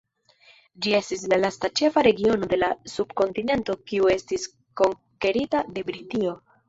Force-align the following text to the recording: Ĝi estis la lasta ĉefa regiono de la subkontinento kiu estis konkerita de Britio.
Ĝi 0.85 0.93
estis 0.99 1.25
la 1.33 1.37
lasta 1.41 1.69
ĉefa 1.81 2.03
regiono 2.07 2.49
de 2.53 2.59
la 2.61 2.69
subkontinento 2.95 3.77
kiu 3.91 4.11
estis 4.17 4.49
konkerita 4.83 5.63
de 5.77 5.85
Britio. 5.93 6.35